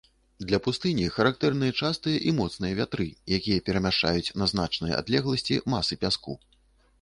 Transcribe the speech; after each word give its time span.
Для 0.49 0.59
пустыні 0.67 1.03
характэрныя 1.17 1.75
частыя 1.81 2.21
і 2.31 2.33
моцныя 2.39 2.73
вятры, 2.79 3.07
якія 3.37 3.65
перамяшчаюць 3.69 4.33
на 4.43 4.49
значныя 4.55 4.93
адлегласці 5.05 5.61
масы 5.77 5.93
пяску. 6.07 6.33